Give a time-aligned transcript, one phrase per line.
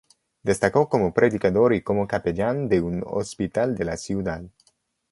[0.41, 4.41] Destacó como predicador y como capellán de un hospital de la ciudad.